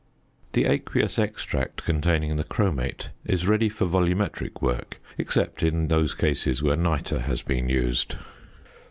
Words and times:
The 0.53 0.65
aqueous 0.65 1.19
extract 1.19 1.85
containing 1.85 2.35
the 2.35 2.43
chromate 2.43 3.09
is 3.23 3.45
ready 3.47 3.69
for 3.69 3.85
volumetric 3.85 4.59
work, 4.59 4.99
except 5.19 5.61
in 5.61 5.89
those 5.89 6.15
cases 6.15 6.63
where 6.63 6.75
nitre 6.75 7.19
has 7.19 7.43
been 7.43 7.69
used. 7.69 8.15